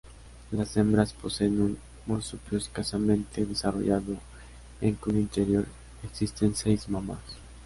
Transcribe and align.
Las 0.49 0.75
hembras 0.77 1.13
poseen 1.13 1.61
un 1.61 1.77
marsupio 2.07 2.57
escasamente 2.57 3.45
desarrollado 3.45 4.17
en 4.81 4.95
cuyo 4.95 5.19
interior 5.19 5.67
existen 6.01 6.55
seis 6.55 6.89
mamas. 6.89 7.19